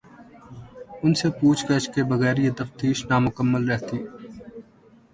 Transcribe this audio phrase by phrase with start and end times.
[1.03, 3.97] ان سے پوچھ گچھ کے بغیر یہ تفتیش نامکمل رہتی۔